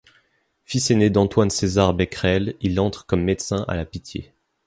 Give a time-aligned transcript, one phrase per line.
[0.65, 4.33] Fils aîné d'Antoine César Becquerel, il entre comme médecin à la Pitié.